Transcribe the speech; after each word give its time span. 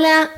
Hola, 0.00 0.30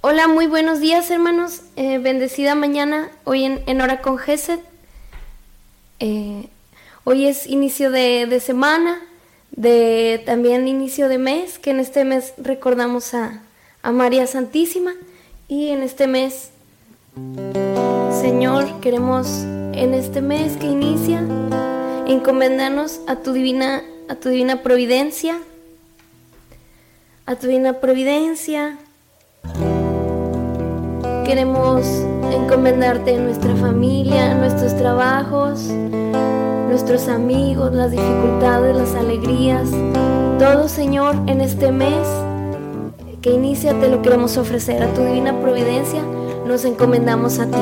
hola, 0.00 0.26
muy 0.26 0.46
buenos 0.46 0.80
días 0.80 1.10
hermanos, 1.10 1.60
eh, 1.76 1.98
bendecida 1.98 2.54
mañana, 2.54 3.10
hoy 3.24 3.44
en, 3.44 3.80
Hora 3.82 4.00
con 4.00 4.16
Gesed. 4.16 4.58
Eh, 6.00 6.48
hoy 7.04 7.26
es 7.26 7.46
inicio 7.46 7.90
de, 7.90 8.40
semana, 8.40 8.98
de 9.50 10.22
también 10.24 10.66
inicio 10.66 11.10
de 11.10 11.18
mes, 11.18 11.58
que 11.58 11.72
en 11.72 11.80
este 11.80 12.06
mes 12.06 12.32
recordamos 12.38 13.12
a, 13.12 13.42
a 13.82 13.92
María 13.92 14.26
Santísima 14.26 14.94
y 15.46 15.68
en 15.68 15.82
este 15.82 16.06
mes, 16.06 16.48
Señor, 18.22 18.80
queremos 18.80 19.26
en 19.74 19.92
este 19.92 20.22
mes 20.22 20.56
que 20.56 20.68
inicia 20.68 21.22
encomendarnos 22.06 23.00
a 23.06 23.16
tu 23.16 23.34
divina, 23.34 23.82
a 24.08 24.14
tu 24.14 24.30
divina 24.30 24.62
providencia, 24.62 25.38
a 27.26 27.36
tu 27.36 27.48
divina 27.48 27.74
providencia. 27.74 28.78
Queremos 31.24 31.86
encomendarte 32.32 33.18
nuestra 33.18 33.54
familia, 33.56 34.34
nuestros 34.34 34.76
trabajos, 34.76 35.70
nuestros 36.68 37.08
amigos, 37.08 37.72
las 37.72 37.90
dificultades, 37.90 38.76
las 38.76 38.94
alegrías. 38.94 39.68
Todo, 40.38 40.68
Señor, 40.68 41.16
en 41.26 41.40
este 41.40 41.72
mes 41.72 42.06
que 43.22 43.32
inicia 43.32 43.78
te 43.80 43.88
lo 43.88 44.02
queremos 44.02 44.36
ofrecer. 44.36 44.82
A 44.82 44.94
tu 44.94 45.02
divina 45.02 45.40
providencia 45.40 46.00
nos 46.46 46.64
encomendamos 46.64 47.38
a 47.40 47.46
ti. 47.46 47.58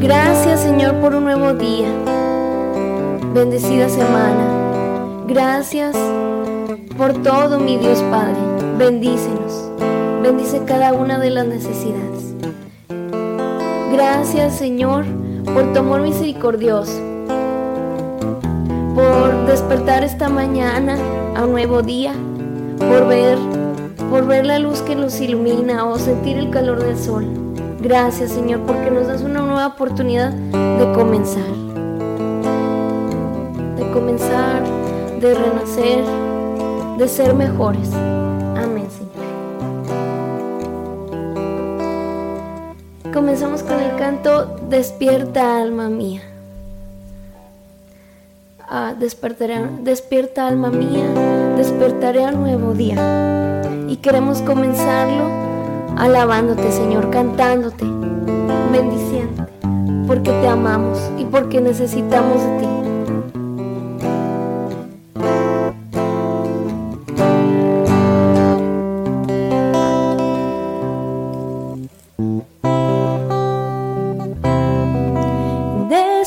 Gracias, 0.00 0.60
Señor, 0.60 0.96
por 0.96 1.14
un 1.14 1.24
nuevo 1.24 1.52
día. 1.54 1.88
Bendecida 3.32 3.88
semana. 3.88 5.24
Gracias 5.28 5.96
por 6.98 7.12
todo, 7.22 7.60
mi 7.60 7.76
Dios 7.76 8.02
Padre. 8.10 8.36
Bendícenos. 8.78 9.70
Bendice 10.22 10.62
cada 10.64 10.92
una 10.92 11.18
de 11.18 11.30
las 11.30 11.46
necesidades. 11.46 12.34
Gracias, 13.92 14.56
Señor, 14.56 15.04
por 15.44 15.72
tu 15.72 15.80
amor 15.80 16.02
misericordioso. 16.02 17.00
Por 18.94 19.46
despertar 19.46 20.04
esta 20.04 20.28
mañana 20.28 20.96
a 21.34 21.44
un 21.44 21.52
nuevo 21.52 21.82
día. 21.82 22.12
Por 22.78 23.08
ver, 23.08 23.38
por 24.10 24.26
ver 24.26 24.46
la 24.46 24.58
luz 24.58 24.82
que 24.82 24.94
nos 24.94 25.20
ilumina 25.20 25.84
o 25.86 25.98
sentir 25.98 26.36
el 26.38 26.50
calor 26.50 26.82
del 26.82 26.98
sol. 26.98 27.26
Gracias, 27.80 28.32
Señor, 28.32 28.60
porque 28.66 28.90
nos 28.90 29.06
das 29.06 29.22
una 29.22 29.40
nueva 29.40 29.68
oportunidad 29.68 30.32
de 30.32 30.92
comenzar. 30.92 31.42
De 33.76 33.90
comenzar, 33.92 34.62
de 35.20 35.34
renacer 35.34 36.04
de 37.00 37.08
ser 37.08 37.34
mejores. 37.34 37.88
Comenzamos 43.12 43.64
con 43.64 43.80
el 43.80 43.96
canto 43.96 44.56
Despierta 44.68 45.60
alma 45.60 45.88
mía. 45.88 46.22
Ah, 48.68 48.94
despertaré, 48.96 49.66
despierta 49.82 50.46
alma 50.46 50.70
mía, 50.70 51.08
despertaré 51.56 52.24
al 52.24 52.38
nuevo 52.38 52.72
día. 52.72 53.64
Y 53.88 53.96
queremos 53.96 54.42
comenzarlo 54.42 55.28
alabándote, 55.96 56.70
Señor, 56.70 57.10
cantándote, 57.10 57.84
bendiciéndote, 58.70 59.52
porque 60.06 60.30
te 60.30 60.46
amamos 60.46 61.00
y 61.18 61.24
porque 61.24 61.60
necesitamos 61.60 62.44
de 62.44 62.58
ti. 62.60 62.79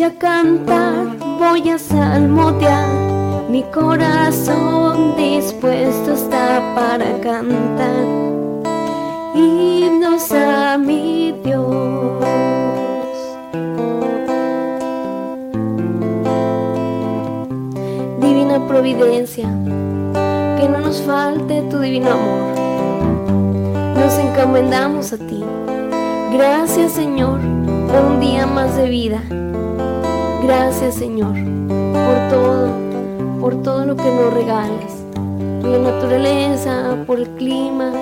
voy 0.00 0.08
a 0.08 0.18
cantar, 0.18 1.18
voy 1.38 1.68
a 1.68 1.78
salmotear. 1.78 2.88
Mi 3.50 3.62
corazón 3.64 5.14
dispuesto 5.14 6.14
está 6.14 6.62
para 6.74 7.20
cantar 7.20 8.06
himnos 9.34 10.32
a 10.32 10.78
mi 10.78 11.34
Dios. 11.44 12.24
Divina 18.22 18.66
providencia, 18.66 19.48
que 20.58 20.66
no 20.66 20.78
nos 20.78 21.02
falte 21.02 21.60
tu 21.70 21.78
divino 21.78 22.12
amor. 22.12 22.58
Nos 23.98 24.14
encomendamos 24.14 25.12
a 25.12 25.18
ti. 25.18 25.44
Gracias 26.32 26.92
Señor 26.92 27.38
por 27.86 28.02
un 28.12 28.20
día 28.20 28.46
más 28.46 28.74
de 28.78 28.88
vida 28.88 29.20
Gracias 30.42 30.94
Señor 30.94 31.34
por 31.68 32.28
todo, 32.30 32.68
por 33.40 33.62
todo 33.62 33.84
lo 33.84 33.96
que 33.96 34.10
nos 34.10 34.32
regalas, 34.32 35.04
por 35.60 35.70
la 35.70 35.78
naturaleza, 35.78 36.96
por 37.06 37.18
el 37.18 37.28
clima, 37.30 37.92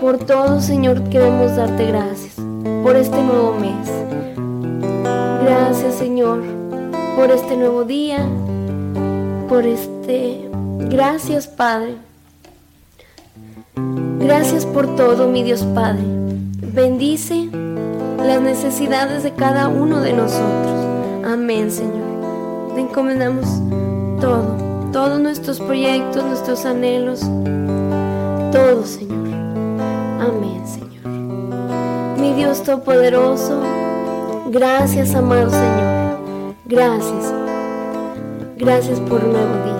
por 0.00 0.18
todo 0.18 0.60
Señor 0.60 1.02
queremos 1.10 1.56
darte 1.56 1.86
gracias 1.86 2.34
por 2.82 2.96
este 2.96 3.22
nuevo 3.22 3.54
mes. 3.58 3.90
Gracias 5.42 5.94
Señor 5.94 6.40
por 7.16 7.30
este 7.30 7.56
nuevo 7.56 7.84
día, 7.84 8.26
por 9.48 9.66
este... 9.66 10.48
Gracias 10.90 11.46
Padre. 11.46 11.96
Gracias 14.18 14.66
por 14.66 14.96
todo, 14.96 15.28
mi 15.28 15.42
Dios 15.42 15.62
Padre. 15.74 16.02
Bendice 16.72 17.48
las 18.18 18.40
necesidades 18.40 19.22
de 19.22 19.32
cada 19.32 19.68
uno 19.68 20.00
de 20.00 20.12
nosotros. 20.12 20.83
Amén, 21.24 21.70
Señor. 21.70 22.74
Te 22.74 22.80
encomendamos 22.80 23.46
todo, 24.20 24.44
todos 24.92 25.18
nuestros 25.20 25.58
proyectos, 25.58 26.24
nuestros 26.24 26.64
anhelos, 26.66 27.20
todo, 28.52 28.84
Señor. 28.84 29.28
Amén, 30.20 30.62
Señor. 30.66 31.08
Mi 32.18 32.34
Dios 32.34 32.62
Todopoderoso, 32.62 33.62
gracias, 34.50 35.14
amado 35.14 35.50
Señor. 35.50 36.54
Gracias. 36.66 37.32
Gracias 38.58 39.00
por 39.00 39.24
un 39.24 39.32
nuevo 39.32 39.54
día. 39.64 39.74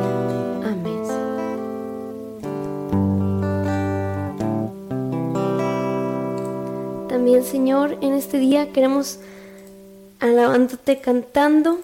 Señor, 7.43 7.99
en 8.01 8.15
este 8.15 8.39
día 8.39 8.73
queremos 8.73 9.19
alabándote 10.25 11.01
cantando 11.01 11.81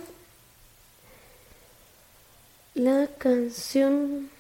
la 2.75 3.06
canción 3.19 4.31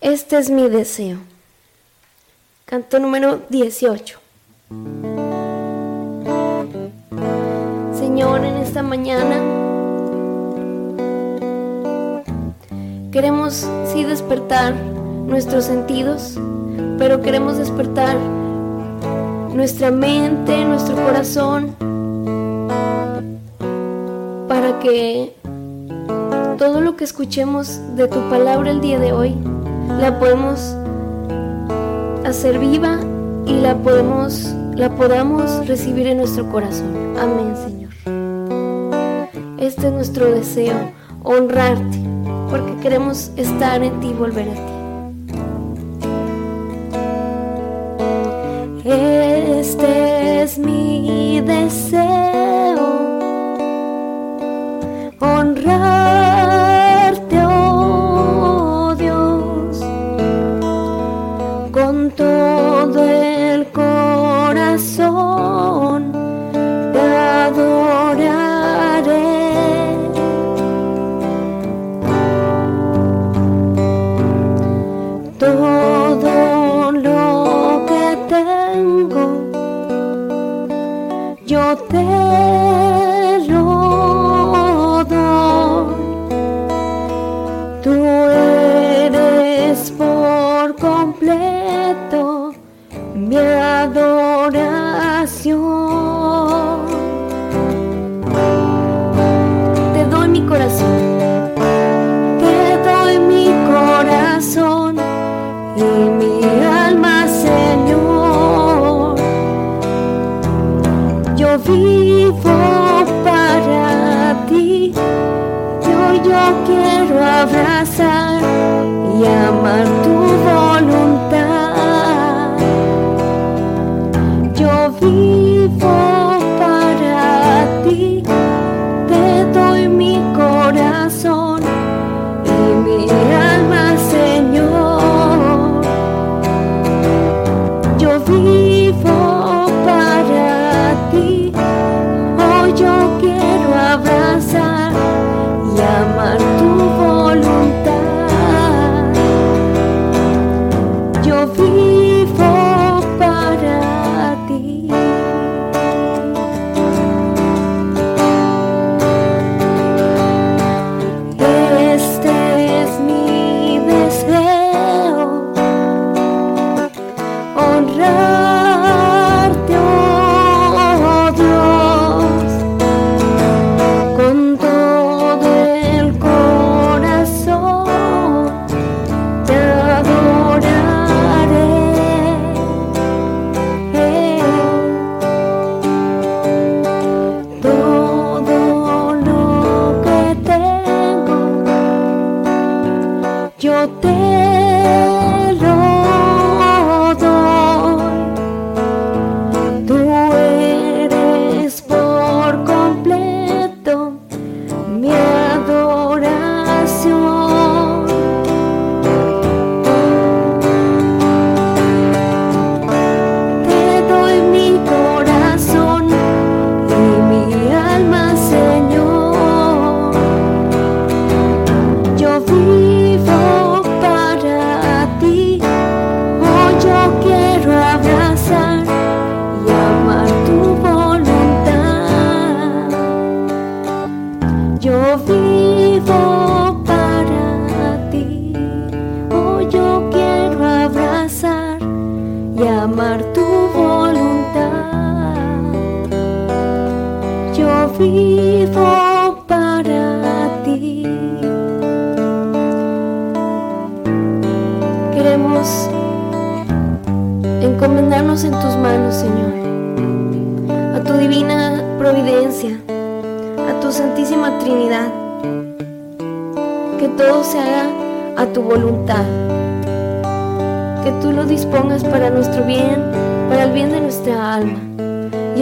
Este 0.00 0.36
es 0.36 0.50
mi 0.50 0.68
deseo. 0.68 1.18
Canto 2.64 2.98
número 2.98 3.40
18. 3.48 4.18
Señor, 7.96 8.44
en 8.44 8.56
esta 8.56 8.82
mañana 8.82 9.36
queremos 13.12 13.68
sí 13.92 14.02
despertar 14.02 14.74
nuestros 14.74 15.64
sentidos, 15.66 16.36
pero 16.98 17.22
queremos 17.22 17.58
despertar 17.58 18.41
nuestra 19.54 19.90
mente, 19.90 20.64
nuestro 20.64 20.96
corazón, 20.96 21.74
para 24.48 24.78
que 24.80 25.34
todo 26.58 26.80
lo 26.80 26.96
que 26.96 27.04
escuchemos 27.04 27.80
de 27.96 28.08
tu 28.08 28.20
palabra 28.30 28.70
el 28.70 28.80
día 28.80 28.98
de 28.98 29.12
hoy 29.12 29.36
la 30.00 30.18
podemos 30.18 30.76
hacer 32.24 32.58
viva 32.58 33.00
y 33.46 33.54
la 33.54 33.76
la 34.74 34.90
podamos 34.96 35.66
recibir 35.66 36.06
en 36.06 36.18
nuestro 36.18 36.50
corazón. 36.50 37.16
Amén, 37.18 37.54
Señor. 37.56 37.92
Este 39.58 39.88
es 39.88 39.92
nuestro 39.92 40.26
deseo, 40.26 40.74
honrarte, 41.22 41.98
porque 42.50 42.76
queremos 42.80 43.30
estar 43.36 43.82
en 43.82 44.00
ti 44.00 44.08
y 44.08 44.12
volver 44.14 44.48
a 44.48 44.54
ti. 44.54 44.71
Este 49.72 50.42
es 50.42 50.58
mi 50.58 51.40
deseo, 51.40 51.81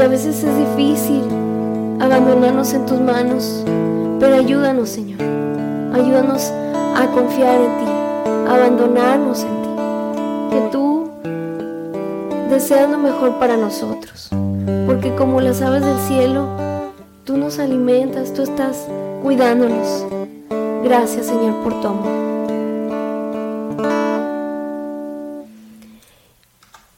A 0.00 0.08
veces 0.08 0.42
es 0.42 0.56
difícil 0.56 1.22
abandonarnos 2.00 2.72
en 2.72 2.86
tus 2.86 3.00
manos, 3.00 3.64
pero 4.18 4.34
ayúdanos, 4.34 4.88
Señor. 4.88 5.20
Ayúdanos 5.92 6.50
a 6.96 7.06
confiar 7.14 7.60
en 7.60 7.78
ti, 7.78 7.90
a 8.48 8.54
abandonarnos 8.54 9.42
en 9.44 9.62
ti, 9.62 9.68
que 10.50 10.68
tú 10.72 11.10
deseas 12.48 12.90
lo 12.90 12.98
mejor 12.98 13.38
para 13.38 13.56
nosotros, 13.56 14.30
porque 14.86 15.14
como 15.14 15.40
las 15.40 15.62
aves 15.62 15.84
del 15.84 15.98
cielo, 15.98 16.48
Tú 17.30 17.36
nos 17.36 17.60
alimentas, 17.60 18.32
tú 18.34 18.42
estás 18.42 18.88
cuidándonos. 19.22 20.04
Gracias 20.82 21.26
Señor 21.26 21.62
por 21.62 21.80
tu 21.80 21.86
amor. 21.86 22.10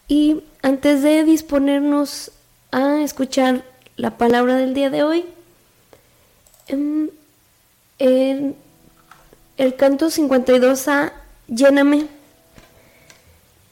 Y 0.09 0.43
antes 0.63 1.03
de 1.03 1.25
disponernos 1.25 2.31
a 2.73 3.03
escuchar 3.03 3.65
la 3.97 4.17
palabra 4.17 4.57
del 4.57 4.73
día 4.73 4.89
de 4.89 5.05
hoy, 5.05 5.27
em, 6.69 7.11
en 7.99 8.57
el 9.59 9.77
canto 9.77 10.11
52a, 10.11 11.13
lléname, 11.47 12.07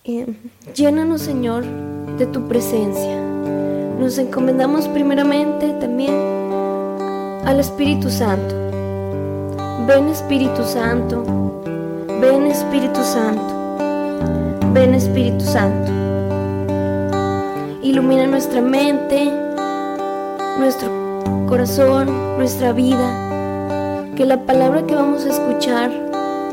em, 0.04 0.36
llénanos 0.74 1.22
Señor 1.22 1.64
de 2.18 2.26
tu 2.26 2.46
presencia. 2.46 3.18
Nos 3.98 4.18
encomendamos 4.18 4.86
primeramente 4.88 5.70
también 5.80 6.14
al 7.44 7.58
Espíritu 7.58 8.10
Santo. 8.10 8.54
Ven 9.86 10.08
Espíritu 10.08 10.62
Santo, 10.62 11.24
ven 12.20 12.46
Espíritu 12.46 13.02
Santo, 13.02 14.68
ven 14.72 14.94
Espíritu 14.94 15.44
Santo. 15.44 15.99
Ilumina 17.82 18.26
nuestra 18.26 18.60
mente, 18.60 19.32
nuestro 20.58 20.90
corazón, 21.48 22.36
nuestra 22.36 22.74
vida, 22.74 24.10
que 24.16 24.26
la 24.26 24.44
palabra 24.44 24.86
que 24.86 24.94
vamos 24.94 25.24
a 25.24 25.30
escuchar 25.30 25.90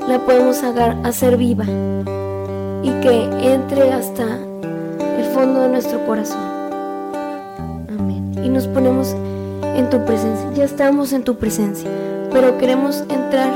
la 0.08 0.20
podemos 0.20 0.64
hacer 1.04 1.36
viva 1.36 1.66
y 2.82 2.90
que 3.02 3.30
entre 3.42 3.92
hasta 3.92 4.38
el 5.18 5.26
fondo 5.34 5.64
de 5.64 5.70
nuestro 5.70 6.06
corazón. 6.06 6.40
Amén. 7.90 8.32
Y 8.42 8.48
nos 8.48 8.66
ponemos 8.68 9.14
en 9.76 9.90
tu 9.90 10.06
presencia. 10.06 10.50
Ya 10.54 10.64
estamos 10.64 11.12
en 11.12 11.26
tu 11.26 11.36
presencia, 11.36 11.90
pero 12.32 12.58
queremos 12.58 13.04
entrar 13.10 13.52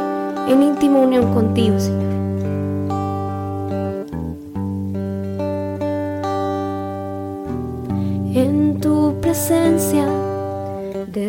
en 0.50 0.62
íntima 0.62 1.00
unión 1.00 1.34
contigo, 1.34 1.80
Señor. 1.80 2.11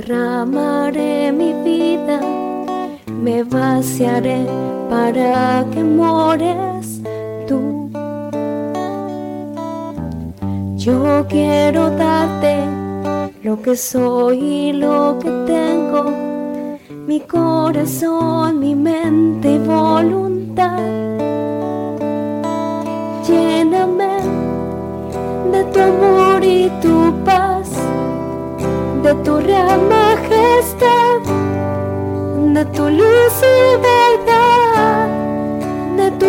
Derramaré 0.02 1.32
mi 1.32 1.52
vida, 1.64 2.20
me 3.06 3.44
vaciaré 3.44 4.46
para 4.90 5.64
que 5.72 5.82
mores 5.82 7.00
tú. 7.46 7.90
Yo 10.76 11.24
quiero 11.28 11.90
darte 11.90 12.64
lo 13.42 13.60
que 13.62 13.76
soy 13.76 14.38
y 14.38 14.72
lo 14.72 15.18
que 15.20 15.30
tengo, 15.46 16.04
mi 17.06 17.20
corazón, 17.20 18.58
mi 18.58 18.74
mente 18.74 19.52
y 19.52 19.58
voluntad. 19.58 20.78
Lléname 23.26 24.16
de 25.52 25.64
tu 25.72 25.80
amor 25.80 26.44
y 26.44 26.61
majestad, 30.62 31.20
de 32.54 32.64
tu 32.66 32.88
luz 32.88 33.34
y 33.42 33.76
verdad, 33.80 35.08
de 35.96 36.10
tu 36.12 36.26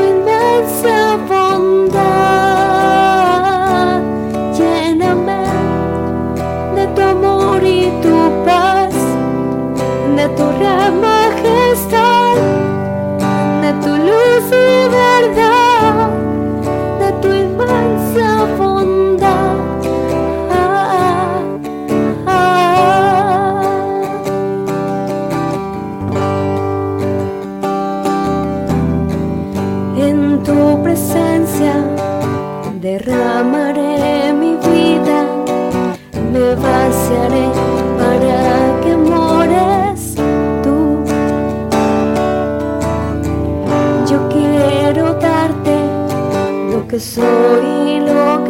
soy 47.04 48.00
lo 48.00 48.43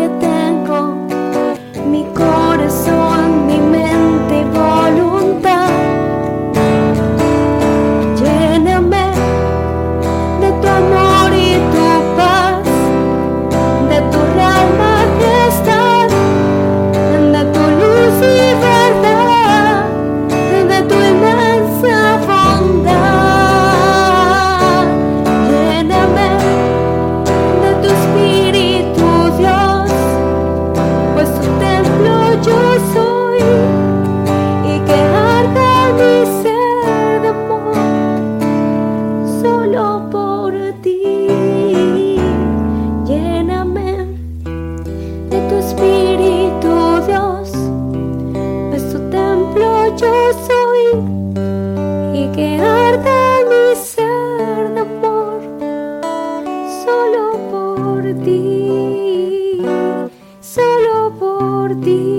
por 61.12 61.76
ti. 61.82 62.13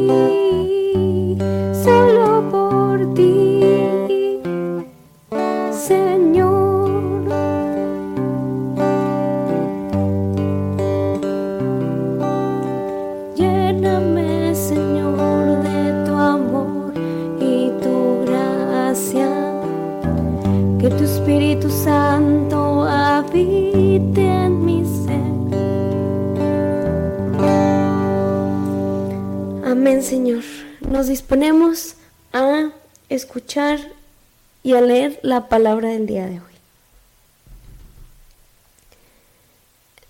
A 34.76 34.81
leer 34.81 35.19
la 35.23 35.49
palabra 35.49 35.88
del 35.88 36.07
día 36.07 36.26
de 36.26 36.40
hoy. 36.40 36.54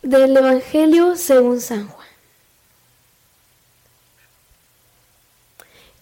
Del 0.02 0.37
Evangelio 0.37 1.16
según 1.16 1.61
San 1.61 1.88
Juan. 1.88 2.04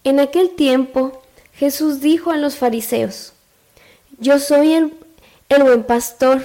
En 0.03 0.19
aquel 0.19 0.49
tiempo 0.55 1.21
Jesús 1.55 2.01
dijo 2.01 2.31
a 2.31 2.37
los 2.37 2.57
fariseos, 2.57 3.33
Yo 4.19 4.39
soy 4.39 4.73
el, 4.73 4.93
buen 5.61 5.83
pastor. 5.83 6.41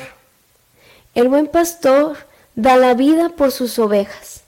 El 1.15 1.29
buen 1.29 1.49
pastor 1.49 2.17
da 2.55 2.77
la 2.77 2.95
vida 2.95 3.31
por 3.31 3.51
sus 3.51 3.79
ovejas. 3.79 4.43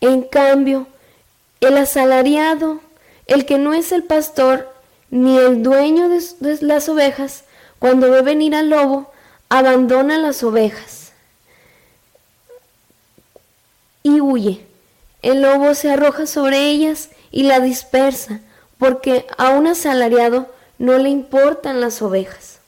En 0.00 0.22
cambio, 0.22 0.86
el 1.60 1.78
asalariado, 1.78 2.80
el 3.26 3.46
que 3.46 3.56
no 3.56 3.72
es 3.72 3.92
el 3.92 4.04
pastor 4.04 4.73
ni 5.14 5.38
el 5.38 5.62
dueño 5.62 6.08
de, 6.08 6.58
las 6.62 6.88
ovejas, 6.88 7.44
cuando 7.78 8.10
ve 8.10 8.22
venir 8.22 8.52
al 8.56 8.70
lobo, 8.70 9.12
abandona 9.48 10.18
las 10.18 10.42
ovejas 10.42 11.12
y 14.02 14.20
huye. 14.20 14.66
El 15.22 15.42
lobo 15.42 15.76
se 15.76 15.92
arroja 15.92 16.26
sobre 16.26 16.68
ellas 16.68 17.10
y 17.30 17.44
la 17.44 17.60
dispersa, 17.60 18.40
porque 18.76 19.24
a 19.38 19.50
un 19.50 19.68
asalariado 19.68 20.52
no 20.78 20.98
le 20.98 21.10
importan 21.10 21.80
las 21.80 22.02
ovejas. 22.02 22.58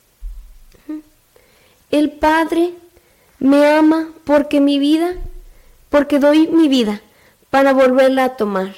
El 1.91 2.13
Padre 2.13 2.75
me 3.41 3.67
ama 3.73 4.11
porque 4.25 4.61
mi 4.61 4.79
vida, 4.79 5.15
porque 5.91 6.21
doy 6.21 6.47
mi 6.47 6.69
vida 6.69 7.01
para 7.51 7.73
volverla 7.73 8.23
a 8.23 8.37
tomar. 8.37 8.73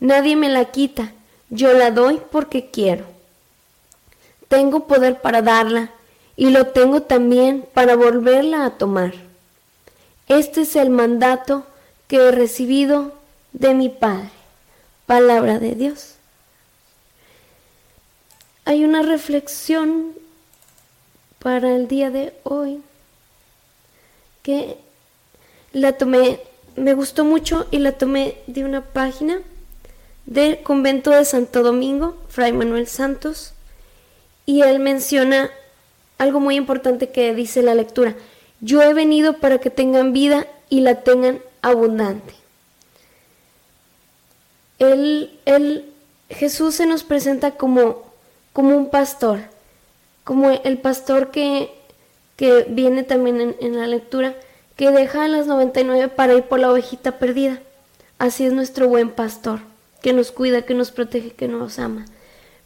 Nadie 0.00 0.36
me 0.36 0.48
la 0.48 0.64
quita, 0.64 1.12
yo 1.52 1.74
la 1.74 1.90
doy 1.90 2.18
porque 2.30 2.70
quiero. 2.70 3.04
Tengo 4.48 4.86
poder 4.86 5.20
para 5.20 5.42
darla 5.42 5.90
y 6.34 6.48
lo 6.48 6.68
tengo 6.68 7.02
también 7.02 7.68
para 7.74 7.94
volverla 7.94 8.64
a 8.64 8.78
tomar. 8.78 9.12
Este 10.28 10.62
es 10.62 10.76
el 10.76 10.88
mandato 10.88 11.66
que 12.08 12.16
he 12.16 12.30
recibido 12.32 13.12
de 13.52 13.74
mi 13.74 13.90
Padre. 13.90 14.30
Palabra 15.04 15.58
de 15.58 15.74
Dios. 15.74 16.14
Hay 18.64 18.86
una 18.86 19.02
reflexión 19.02 20.14
para 21.38 21.76
el 21.76 21.86
día 21.86 22.10
de 22.10 22.32
hoy 22.44 22.80
que 24.42 24.78
la 25.72 25.92
tomé, 25.98 26.40
me 26.76 26.94
gustó 26.94 27.26
mucho 27.26 27.66
y 27.70 27.78
la 27.78 27.92
tomé 27.92 28.38
de 28.46 28.64
una 28.64 28.80
página 28.80 29.42
del 30.26 30.62
convento 30.62 31.10
de 31.10 31.24
Santo 31.24 31.62
Domingo, 31.62 32.16
Fray 32.28 32.52
Manuel 32.52 32.86
Santos, 32.86 33.54
y 34.46 34.62
él 34.62 34.78
menciona 34.78 35.50
algo 36.18 36.40
muy 36.40 36.56
importante 36.56 37.10
que 37.10 37.34
dice 37.34 37.62
la 37.62 37.74
lectura. 37.74 38.14
Yo 38.60 38.82
he 38.82 38.94
venido 38.94 39.38
para 39.38 39.58
que 39.58 39.70
tengan 39.70 40.12
vida 40.12 40.46
y 40.68 40.80
la 40.80 41.02
tengan 41.02 41.40
abundante. 41.62 42.34
El 44.78 45.30
Jesús 46.34 46.74
se 46.74 46.86
nos 46.86 47.04
presenta 47.04 47.52
como, 47.52 48.02
como 48.52 48.76
un 48.76 48.88
pastor, 48.90 49.40
como 50.24 50.50
el 50.50 50.78
pastor 50.78 51.30
que, 51.30 51.70
que 52.36 52.66
viene 52.68 53.02
también 53.02 53.40
en, 53.40 53.56
en, 53.60 53.78
la 53.78 53.86
lectura, 53.86 54.34
que 54.76 54.90
deja 54.90 55.24
a 55.24 55.28
las 55.28 55.46
99 55.46 56.08
para 56.08 56.34
ir 56.34 56.44
por 56.44 56.60
la 56.60 56.70
ovejita 56.70 57.18
perdida. 57.18 57.60
Así 58.18 58.44
es 58.44 58.52
nuestro 58.52 58.88
buen 58.88 59.10
pastor, 59.10 59.60
que 60.02 60.12
nos 60.12 60.32
cuida, 60.32 60.62
que 60.62 60.74
nos 60.74 60.90
protege, 60.90 61.30
que 61.30 61.48
nos 61.48 61.78
ama. 61.78 62.04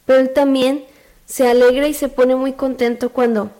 Pero 0.06 0.20
Él 0.20 0.30
también 0.32 0.84
se 1.26 1.48
alegra 1.48 1.86
y 1.86 1.94
se 1.94 2.08
pone 2.08 2.34
muy 2.34 2.54
contento 2.54 3.10
cuando 3.10 3.50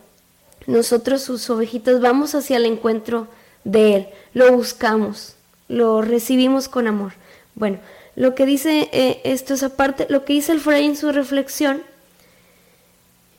nosotros, 0.67 1.23
sus 1.23 1.49
ovejitas, 1.51 2.01
vamos 2.01 2.35
hacia 2.35 2.57
el 2.57 2.65
encuentro 2.65 3.29
de 3.65 3.95
Él, 3.95 4.09
lo 4.35 4.53
buscamos, 4.53 5.35
lo 5.69 6.03
recibimos 6.03 6.69
con 6.69 6.87
amor. 6.87 7.13
Bueno, 7.55 7.79
lo 8.17 8.35
que 8.35 8.47
dice 8.47 8.89
eh, 8.93 9.21
esto 9.25 9.55
es 9.55 9.63
aparte, 9.63 10.07
lo 10.09 10.25
que 10.25 10.33
dice 10.33 10.53
el 10.53 10.61
Fray 10.61 10.87
en 10.87 10.97
su 10.97 11.13
reflexión, 11.13 11.83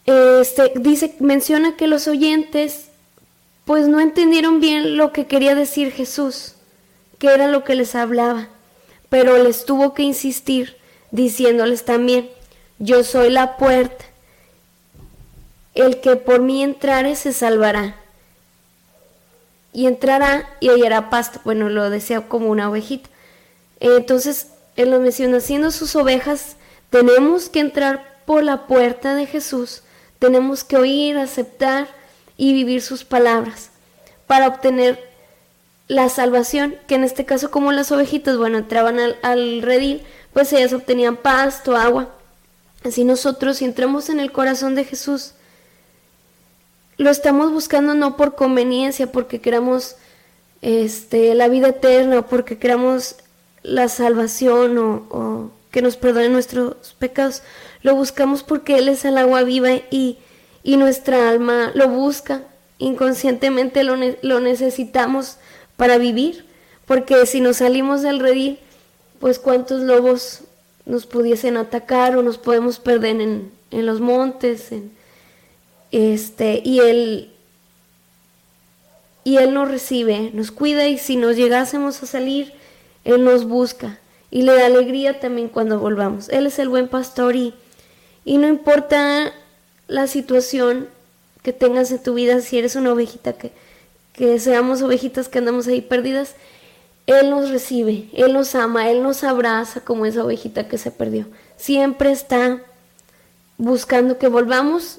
este, 0.05 0.71
dice, 0.75 1.15
menciona 1.19 1.75
que 1.75 1.87
los 1.87 2.07
oyentes 2.07 2.87
pues 3.65 3.89
no 3.89 3.99
entendieron 3.99 4.61
bien 4.61 4.95
lo 4.95 5.11
que 5.11 5.25
quería 5.27 5.53
decir 5.53 5.91
Jesús, 5.91 6.53
que 7.19 7.27
era 7.27 7.49
lo 7.49 7.65
que 7.65 7.75
les 7.75 7.95
hablaba, 7.95 8.47
pero 9.09 9.41
les 9.41 9.65
tuvo 9.65 9.93
que 9.93 10.03
insistir 10.03 10.77
diciéndoles 11.11 11.85
también, 11.85 12.29
yo 12.79 13.03
soy 13.03 13.29
la 13.29 13.57
puerta, 13.57 14.05
el 15.75 16.01
que 16.01 16.15
por 16.15 16.41
mí 16.41 16.63
entrare 16.63 17.15
se 17.15 17.33
salvará. 17.33 17.95
Y 19.73 19.85
entrará 19.85 20.49
y 20.59 20.69
hallará 20.69 21.09
pasto. 21.09 21.39
Bueno, 21.43 21.69
lo 21.69 21.89
decía 21.89 22.27
como 22.27 22.49
una 22.49 22.69
ovejita. 22.69 23.09
Entonces, 23.79 24.47
él 24.75 24.89
lo 24.89 24.99
menciona, 24.99 25.39
siendo 25.39 25.71
sus 25.71 25.95
ovejas, 25.95 26.55
tenemos 26.89 27.49
que 27.49 27.59
entrar 27.59 28.17
por 28.25 28.43
la 28.43 28.67
puerta 28.67 29.15
de 29.15 29.25
Jesús, 29.25 29.83
tenemos 30.19 30.63
que 30.63 30.77
oír, 30.77 31.17
aceptar 31.17 31.87
y 32.37 32.53
vivir 32.53 32.81
sus 32.81 33.03
palabras 33.03 33.69
para 34.27 34.47
obtener 34.47 35.06
la 35.87 36.09
salvación, 36.09 36.75
que 36.87 36.95
en 36.95 37.03
este 37.03 37.25
caso 37.25 37.49
como 37.49 37.71
las 37.71 37.91
ovejitas, 37.91 38.37
bueno, 38.37 38.57
entraban 38.57 38.99
al, 38.99 39.61
redil, 39.61 40.03
pues 40.33 40.51
ellas 40.53 40.73
obtenían 40.73 41.17
pasto, 41.17 41.75
agua. 41.75 42.09
Así 42.83 43.03
nosotros, 43.03 43.57
si 43.57 43.65
entramos 43.65 44.09
en 44.09 44.19
el 44.19 44.31
corazón 44.31 44.75
de 44.75 44.83
Jesús, 44.83 45.33
lo 46.97 47.09
estamos 47.09 47.51
buscando 47.51 47.93
no 47.93 48.17
por 48.17 48.35
conveniencia, 48.35 49.11
porque 49.11 49.39
queramos 49.39 49.95
este, 50.61 51.35
la 51.35 51.47
vida 51.47 51.69
eterna, 51.69 52.19
o 52.19 52.25
porque 52.25 52.57
queramos 52.57 53.15
la 53.63 53.89
salvación 53.89 54.77
o, 54.77 55.51
que 55.71 55.81
nos 55.81 55.97
perdone 55.97 56.29
nuestros 56.29 56.95
pecados. 56.97 57.43
Lo 57.81 57.95
buscamos 57.95 58.43
porque 58.43 58.77
Él 58.77 58.89
es 58.89 59.05
el 59.05 59.17
agua 59.17 59.43
viva 59.43 59.69
y, 59.91 60.17
y 60.63 60.77
nuestra 60.77 61.29
alma 61.29 61.71
lo 61.75 61.87
busca. 61.89 62.43
Inconscientemente 62.79 63.83
lo, 63.83 63.95
lo, 64.21 64.39
necesitamos 64.39 65.37
para 65.77 65.97
vivir. 65.97 66.45
Porque 66.85 67.25
si 67.25 67.39
nos 67.39 67.57
salimos 67.57 68.01
del 68.01 68.19
redil, 68.19 68.59
pues 69.19 69.39
cuántos 69.39 69.81
lobos 69.81 70.41
nos 70.85 71.05
pudiesen 71.05 71.57
atacar 71.57 72.17
o 72.17 72.23
nos 72.23 72.37
podemos 72.37 72.79
perder 72.79 73.21
en, 73.21 73.51
en 73.71 73.85
los 73.85 74.01
montes. 74.01 74.71
En, 74.71 74.91
este, 75.91 76.61
y 76.65 76.79
Él 76.79 77.31
y 79.23 79.35
Él 79.37 79.53
nos 79.53 79.69
recibe, 79.69 80.31
nos 80.33 80.51
cuida 80.51 80.87
y 80.87 80.97
si 80.97 81.17
nos 81.17 81.35
llegásemos 81.35 82.01
a 82.01 82.05
salir, 82.05 82.53
él 83.03 83.25
nos 83.25 83.45
busca 83.45 83.99
y 84.31 84.43
le 84.43 84.53
da 84.53 84.65
alegría 84.65 85.19
también 85.19 85.49
cuando 85.49 85.79
volvamos. 85.79 86.29
Él 86.29 86.47
es 86.47 86.59
el 86.59 86.69
buen 86.69 86.87
pastor 86.87 87.35
y, 87.35 87.53
y 88.23 88.37
no 88.37 88.47
importa 88.47 89.33
la 89.87 90.07
situación 90.07 90.87
que 91.43 91.51
tengas 91.51 91.91
en 91.91 92.03
tu 92.03 92.13
vida, 92.13 92.39
si 92.39 92.57
eres 92.57 92.77
una 92.77 92.93
ovejita, 92.93 93.33
que, 93.33 93.51
que 94.17 94.39
seamos 94.39 94.81
ovejitas 94.81 95.29
que 95.29 95.37
andamos 95.37 95.67
ahí 95.67 95.81
perdidas, 95.81 96.33
Él 97.05 97.29
nos 97.29 97.49
recibe, 97.49 98.09
Él 98.13 98.33
nos 98.33 98.55
ama, 98.55 98.89
Él 98.89 99.03
nos 99.03 99.23
abraza 99.23 99.81
como 99.81 100.05
esa 100.05 100.23
ovejita 100.23 100.67
que 100.67 100.77
se 100.77 100.91
perdió. 100.91 101.27
Siempre 101.55 102.11
está 102.11 102.61
buscando 103.57 104.17
que 104.17 104.27
volvamos 104.27 104.97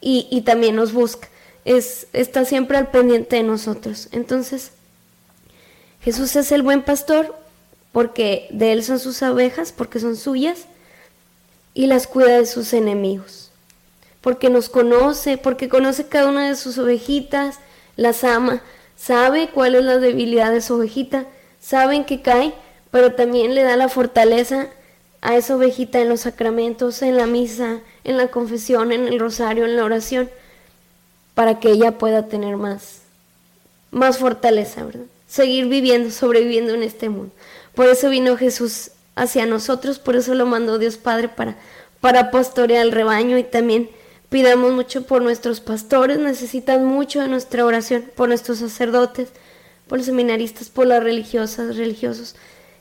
y, 0.00 0.28
y 0.30 0.42
también 0.42 0.76
nos 0.76 0.92
busca. 0.92 1.28
Es, 1.64 2.06
está 2.12 2.44
siempre 2.44 2.76
al 2.78 2.90
pendiente 2.90 3.36
de 3.36 3.42
nosotros. 3.42 4.08
Entonces, 4.12 4.72
Jesús 6.02 6.36
es 6.36 6.52
el 6.52 6.62
buen 6.62 6.82
pastor 6.82 7.34
porque 7.92 8.46
de 8.50 8.72
él 8.72 8.84
son 8.84 8.98
sus 8.98 9.22
abejas, 9.22 9.72
porque 9.72 10.00
son 10.00 10.16
suyas, 10.16 10.66
y 11.74 11.86
las 11.86 12.06
cuida 12.06 12.38
de 12.38 12.46
sus 12.46 12.72
enemigos. 12.72 13.50
Porque 14.20 14.50
nos 14.50 14.68
conoce, 14.68 15.38
porque 15.38 15.68
conoce 15.68 16.06
cada 16.06 16.28
una 16.28 16.48
de 16.48 16.56
sus 16.56 16.78
ovejitas, 16.78 17.58
las 17.96 18.24
ama, 18.24 18.62
sabe 18.96 19.50
cuál 19.52 19.74
es 19.74 19.84
la 19.84 19.98
debilidad 19.98 20.52
de 20.52 20.60
su 20.60 20.74
ovejita, 20.74 21.26
sabe 21.60 21.96
en 21.96 22.04
qué 22.04 22.22
cae, 22.22 22.54
pero 22.90 23.14
también 23.14 23.54
le 23.54 23.62
da 23.62 23.76
la 23.76 23.88
fortaleza 23.88 24.68
a 25.20 25.36
esa 25.36 25.56
ovejita 25.56 26.00
en 26.00 26.08
los 26.08 26.20
sacramentos, 26.20 27.02
en 27.02 27.16
la 27.16 27.26
misa, 27.26 27.80
en 28.04 28.16
la 28.16 28.28
confesión, 28.28 28.92
en 28.92 29.06
el 29.06 29.20
rosario, 29.20 29.64
en 29.64 29.76
la 29.76 29.84
oración, 29.84 30.30
para 31.34 31.60
que 31.60 31.70
ella 31.70 31.98
pueda 31.98 32.26
tener 32.26 32.56
más, 32.56 33.02
más 33.90 34.18
fortaleza, 34.18 34.84
¿verdad? 34.84 35.06
seguir 35.30 35.66
viviendo, 35.66 36.10
sobreviviendo 36.10 36.74
en 36.74 36.82
este 36.82 37.08
mundo. 37.08 37.32
Por 37.74 37.86
eso 37.86 38.10
vino 38.10 38.36
Jesús 38.36 38.90
hacia 39.14 39.46
nosotros, 39.46 39.98
por 40.00 40.16
eso 40.16 40.34
lo 40.34 40.44
mandó 40.44 40.78
Dios 40.78 40.96
Padre 40.96 41.28
para, 41.28 41.56
para 42.00 42.32
pastorear 42.32 42.84
el 42.84 42.92
rebaño 42.92 43.38
y 43.38 43.44
también 43.44 43.90
Pidamos 44.30 44.72
mucho 44.72 45.02
por 45.02 45.22
nuestros 45.22 45.58
pastores, 45.58 46.18
necesitan 46.20 46.84
mucho 46.84 47.20
de 47.20 47.26
nuestra 47.26 47.66
oración, 47.66 48.04
por 48.14 48.28
nuestros 48.28 48.58
sacerdotes, 48.58 49.30
por 49.88 49.98
los 49.98 50.06
seminaristas, 50.06 50.68
por 50.68 50.86
las 50.86 51.02
religiosas, 51.02 51.76
religiosos, 51.76 52.36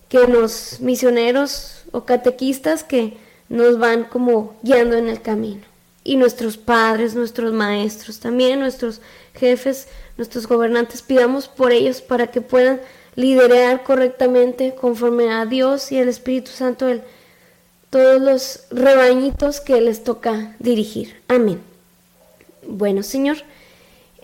que 0.10 0.28
los 0.28 0.80
misioneros 0.80 1.86
o 1.92 2.06
catequistas 2.06 2.84
que 2.84 3.18
nos 3.50 3.80
van 3.80 4.04
como 4.04 4.60
guiando 4.62 4.96
en 4.96 5.10
el 5.10 5.24
camino. 5.24 5.64
Y 6.04 6.18
nuestros 6.18 6.56
padres, 6.56 7.16
nuestros 7.16 7.52
maestros, 7.52 8.20
también 8.20 8.60
nuestros 8.60 9.02
jefes, 9.34 9.88
nuestros 10.18 10.46
gobernantes, 10.46 11.02
pidamos 11.02 11.48
por 11.48 11.72
ellos 11.72 12.02
para 12.02 12.28
que 12.28 12.42
puedan 12.42 12.80
liderar 13.16 13.84
correctamente 13.84 14.76
conforme 14.80 15.32
a 15.32 15.48
Dios 15.48 15.92
y 15.92 16.00
al 16.00 16.10
Espíritu 16.10 16.52
Santo 16.52 16.88
el, 16.88 17.02
todos 17.90 18.22
los 18.22 18.64
rebañitos 18.70 19.62
que 19.62 19.82
les 19.82 20.04
toca 20.04 20.56
dirigir. 20.60 21.22
Amén. 21.28 21.60
Bueno, 22.68 23.04
Señor, 23.04 23.38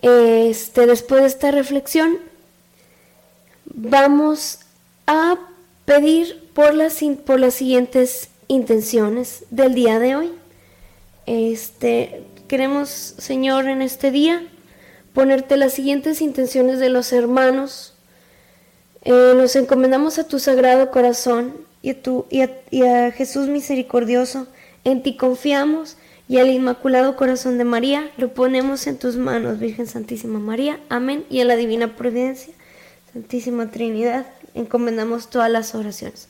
este, 0.02 0.86
después 0.86 1.22
de 1.22 1.26
esta 1.26 1.50
reflexión, 1.50 2.18
vamos 3.64 4.60
a 5.06 5.36
pedir 5.84 6.48
por 6.54 6.74
las, 6.74 7.00
por 7.24 7.40
las 7.40 7.54
siguientes 7.54 8.28
intenciones 8.48 9.44
del 9.50 9.74
día 9.74 9.98
de 9.98 10.16
hoy. 10.16 10.32
Este, 11.26 12.22
queremos, 12.46 12.88
Señor, 12.88 13.66
en 13.68 13.82
este 13.82 14.10
día 14.10 14.42
ponerte 15.12 15.56
las 15.56 15.72
siguientes 15.72 16.20
intenciones 16.20 16.78
de 16.78 16.90
los 16.90 17.12
hermanos. 17.12 17.94
Eh, 19.02 19.32
nos 19.36 19.56
encomendamos 19.56 20.18
a 20.18 20.28
tu 20.28 20.38
sagrado 20.38 20.90
corazón 20.90 21.65
y 22.30 22.82
a, 22.82 23.10
Jesús 23.12 23.48
misericordioso. 23.48 24.48
En 24.84 25.02
ti 25.02 25.16
confiamos 25.16 25.96
y 26.28 26.38
al 26.38 26.50
Inmaculado 26.50 27.16
Corazón 27.16 27.58
de 27.58 27.64
María 27.64 28.10
lo 28.16 28.34
ponemos 28.34 28.86
en 28.86 28.98
tus 28.98 29.16
manos, 29.16 29.60
Virgen 29.60 29.86
Santísima 29.86 30.38
María. 30.40 30.80
Amén. 30.88 31.24
Y 31.30 31.40
a 31.40 31.44
la 31.44 31.56
Divina 31.56 31.94
Providencia, 31.94 32.52
Santísima 33.12 33.70
Trinidad, 33.70 34.26
encomendamos 34.54 35.30
todas 35.30 35.50
las 35.50 35.74
oraciones. 35.74 36.28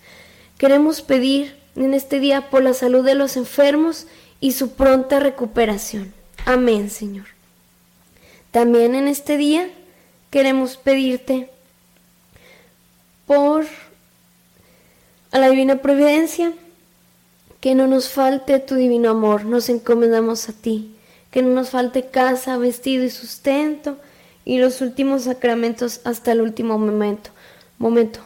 Queremos 0.59 1.01
pedir 1.01 1.57
en 1.75 1.95
este 1.95 2.21
día 2.21 2.51
por 2.51 2.63
la 2.63 2.75
salud 2.75 3.05
de 3.05 3.15
los 3.15 3.37
enfermos 3.37 4.07
y 4.41 4.53
su 4.53 4.73
pronta 4.73 5.21
recuperación. 5.21 6.13
Amén, 6.45 6.91
Señor. 6.91 7.27
También 8.51 8.95
en 8.95 9.09
este 9.09 9.37
día 9.37 9.69
queremos 10.31 10.77
pedirte 10.77 11.51
por 13.27 13.67
a 15.37 15.39
la 15.39 15.51
divina 15.51 15.83
providencia 15.83 16.51
que 17.61 17.75
no 17.75 17.87
nos 17.87 18.09
falte 18.09 18.59
tu 18.59 18.75
divino 18.75 19.11
amor, 19.11 19.45
nos 19.45 19.69
encomendamos 19.69 20.49
a 20.49 20.55
ti, 20.55 20.97
que 21.31 21.43
no 21.43 21.51
nos 21.51 21.69
falte 21.71 22.07
casa, 22.07 22.57
vestido 22.57 23.05
y 23.05 23.11
sustento 23.11 23.99
y 24.47 24.57
los 24.57 24.81
últimos 24.81 25.25
sacramentos 25.25 26.01
hasta 26.05 26.33
el 26.33 26.41
último 26.41 26.79
momento. 26.79 27.29
Momento. 27.77 28.21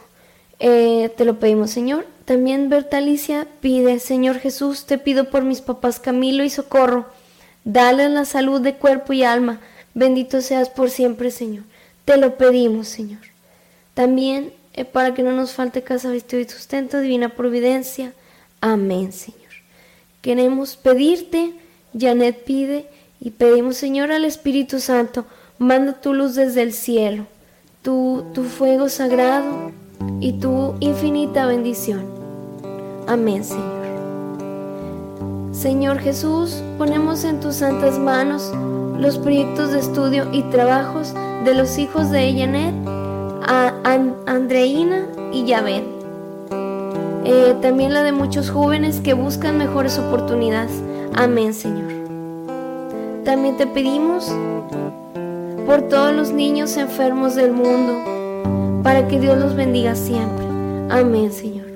Eh, 0.59 1.11
te 1.17 1.25
lo 1.25 1.37
pedimos, 1.37 1.71
Señor. 1.71 2.05
También 2.23 2.69
Bertalicia 2.69 3.45
pide, 3.59 3.99
Señor 3.99 4.39
Jesús, 4.39 4.85
te 4.85 4.97
pido 4.97 5.29
por 5.29 5.43
mis 5.43 5.59
papás 5.59 5.99
Camilo 5.99 6.45
y 6.45 6.49
Socorro, 6.49 7.07
dale 7.65 8.07
la 8.07 8.23
salud 8.23 8.61
de 8.61 8.75
cuerpo 8.75 9.11
y 9.11 9.25
alma. 9.25 9.59
Bendito 9.93 10.39
seas 10.39 10.69
por 10.69 10.89
siempre, 10.89 11.29
Señor. 11.29 11.65
Te 12.05 12.15
lo 12.15 12.37
pedimos, 12.37 12.87
Señor. 12.87 13.19
También 13.95 14.53
para 14.91 15.13
que 15.13 15.23
no 15.23 15.31
nos 15.31 15.53
falte 15.53 15.81
casa, 15.81 16.09
vestido 16.09 16.41
y 16.41 16.47
sustento, 16.47 16.99
divina 16.99 17.29
providencia. 17.29 18.13
Amén, 18.61 19.11
Señor. 19.11 19.39
Queremos 20.21 20.77
pedirte, 20.77 21.53
Janet 21.97 22.43
pide, 22.43 22.87
y 23.19 23.31
pedimos, 23.31 23.77
Señor, 23.77 24.11
al 24.11 24.25
Espíritu 24.25 24.79
Santo, 24.79 25.25
manda 25.57 25.93
tu 25.93 26.13
luz 26.13 26.35
desde 26.35 26.63
el 26.63 26.73
cielo, 26.73 27.25
tu, 27.83 28.25
tu 28.33 28.43
fuego 28.43 28.89
sagrado 28.89 29.71
y 30.19 30.33
tu 30.33 30.75
infinita 30.79 31.45
bendición. 31.45 32.05
Amén, 33.07 33.43
Señor. 33.43 33.81
Señor 35.51 35.99
Jesús, 35.99 36.63
ponemos 36.77 37.23
en 37.23 37.39
tus 37.39 37.55
santas 37.55 37.99
manos 37.99 38.51
los 38.97 39.17
proyectos 39.17 39.71
de 39.71 39.79
estudio 39.79 40.27
y 40.31 40.43
trabajos 40.43 41.13
de 41.43 41.53
los 41.53 41.77
hijos 41.77 42.09
de 42.09 42.33
Janet, 42.33 42.73
a 43.43 43.73
Andreina 44.25 45.07
y 45.31 45.45
Yabet. 45.45 45.83
Eh, 47.23 47.55
también 47.61 47.93
la 47.93 48.03
de 48.03 48.11
muchos 48.11 48.49
jóvenes 48.49 48.99
que 48.99 49.13
buscan 49.13 49.57
mejores 49.57 49.97
oportunidades. 49.99 50.71
Amén, 51.13 51.53
Señor. 51.53 51.91
También 53.23 53.57
te 53.57 53.67
pedimos 53.67 54.31
por 55.65 55.83
todos 55.83 56.13
los 56.13 56.31
niños 56.31 56.75
enfermos 56.77 57.35
del 57.35 57.51
mundo, 57.51 58.81
para 58.83 59.07
que 59.07 59.19
Dios 59.19 59.37
los 59.37 59.55
bendiga 59.55 59.95
siempre. 59.95 60.45
Amén, 60.89 61.31
Señor. 61.31 61.67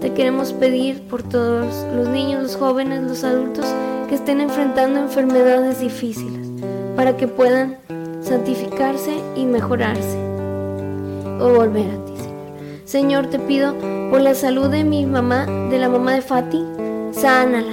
Te 0.00 0.12
queremos 0.12 0.52
pedir 0.52 1.02
por 1.08 1.22
todos 1.22 1.84
los 1.94 2.08
niños, 2.08 2.42
los 2.42 2.56
jóvenes, 2.56 3.02
los 3.02 3.24
adultos 3.24 3.66
que 4.08 4.14
estén 4.14 4.40
enfrentando 4.40 5.00
enfermedades 5.00 5.80
difíciles, 5.80 6.48
para 6.96 7.16
que 7.16 7.26
puedan 7.26 7.78
santificarse 8.22 9.20
y 9.36 9.44
mejorarse 9.44 10.31
volver 11.50 11.86
a 11.86 12.04
ti, 12.04 12.12
Señor. 12.16 12.32
Señor, 12.84 13.26
te 13.26 13.38
pido 13.38 13.74
por 14.10 14.20
la 14.20 14.34
salud 14.34 14.68
de 14.68 14.84
mi 14.84 15.06
mamá, 15.06 15.46
de 15.46 15.78
la 15.78 15.88
mamá 15.88 16.14
de 16.14 16.22
Fati, 16.22 16.62
sánala. 17.12 17.72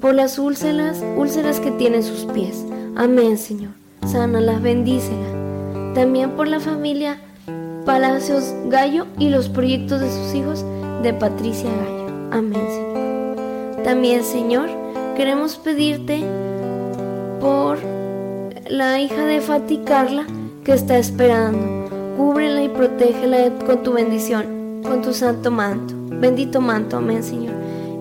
Por 0.00 0.14
las 0.14 0.38
úlceras, 0.38 1.02
úlceras 1.16 1.60
que 1.60 1.70
tiene 1.70 1.98
en 1.98 2.02
sus 2.02 2.24
pies. 2.26 2.64
Amén, 2.96 3.38
Señor. 3.38 3.72
Sánala, 4.06 4.58
bendícela. 4.58 5.92
También 5.94 6.30
por 6.32 6.48
la 6.48 6.60
familia 6.60 7.18
Palacios 7.84 8.54
Gallo 8.66 9.06
y 9.18 9.28
los 9.28 9.48
proyectos 9.48 10.00
de 10.00 10.10
sus 10.10 10.34
hijos 10.34 10.64
de 11.02 11.12
Patricia 11.12 11.70
Gallo. 11.70 12.28
Amén, 12.30 12.66
Señor. 12.68 13.84
También, 13.84 14.24
Señor, 14.24 14.70
queremos 15.16 15.56
pedirte 15.56 16.24
por 17.40 17.78
la 18.68 19.00
hija 19.00 19.26
de 19.26 19.40
Fati 19.40 19.78
Carla 19.84 20.26
que 20.64 20.72
está 20.72 20.96
esperando. 20.96 21.83
Cúbrela 22.16 22.62
y 22.62 22.68
protégela 22.68 23.50
con 23.66 23.82
tu 23.82 23.92
bendición, 23.92 24.82
con 24.84 25.02
tu 25.02 25.12
santo 25.12 25.50
manto. 25.50 25.94
Bendito 26.20 26.60
manto, 26.60 26.96
amén, 26.96 27.22
Señor. 27.22 27.54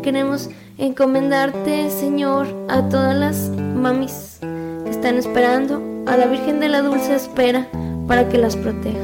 Queremos 0.03 0.49
encomendarte, 0.77 1.89
Señor, 1.89 2.47
a 2.69 2.87
todas 2.89 3.15
las 3.15 3.49
mamis 3.57 4.37
que 4.41 4.89
están 4.89 5.17
esperando, 5.17 5.81
a 6.05 6.15
la 6.17 6.27
Virgen 6.27 6.59
de 6.59 6.69
la 6.69 6.81
Dulce 6.81 7.15
Espera, 7.15 7.67
para 8.07 8.29
que 8.29 8.37
las 8.37 8.55
proteja. 8.55 8.99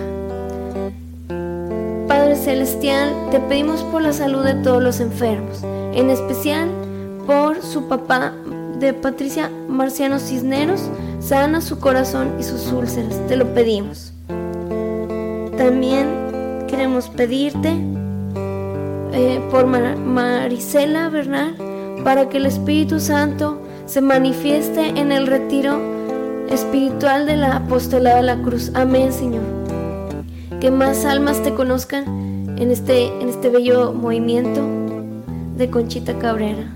Padre 2.07 2.35
Celestial, 2.35 3.13
te 3.31 3.39
pedimos 3.39 3.81
por 3.83 4.01
la 4.01 4.13
salud 4.13 4.43
de 4.43 4.55
todos 4.55 4.83
los 4.83 4.99
enfermos, 4.99 5.63
en 5.93 6.09
especial 6.09 6.69
por 7.25 7.61
su 7.63 7.87
papá 7.87 8.33
de 8.79 8.93
Patricia 8.93 9.49
Marciano 9.67 10.19
Cisneros, 10.19 10.89
sana 11.19 11.61
su 11.61 11.79
corazón 11.79 12.35
y 12.39 12.43
sus 12.43 12.71
úlceras, 12.71 13.15
te 13.27 13.35
lo 13.35 13.53
pedimos. 13.53 14.13
También 15.59 16.07
queremos 16.67 17.09
pedirte 17.09 17.75
eh, 19.13 19.39
por 19.51 19.67
Marisela 19.67 21.09
Bernal 21.09 21.53
para 22.03 22.29
que 22.29 22.37
el 22.37 22.47
Espíritu 22.47 22.99
Santo 22.99 23.61
se 23.85 24.01
manifieste 24.01 24.87
en 24.99 25.11
el 25.11 25.27
retiro 25.27 25.79
espiritual 26.49 27.27
de 27.27 27.37
la 27.37 27.57
apostolada 27.57 28.15
de 28.17 28.23
la 28.23 28.41
cruz. 28.41 28.71
Amén, 28.73 29.13
Señor 29.13 29.59
que 30.59 30.71
más 30.71 31.05
almas 31.05 31.41
te 31.41 31.53
conozcan 31.53 32.05
en 32.57 32.71
este, 32.71 33.07
en 33.21 33.29
este 33.29 33.49
bello 33.49 33.93
movimiento 33.93 34.61
de 35.55 35.69
Conchita 35.69 36.17
Cabrera. 36.19 36.67